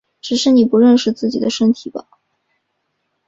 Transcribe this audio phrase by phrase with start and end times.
[0.19, 2.07] 只是你不认识自己的身体吧！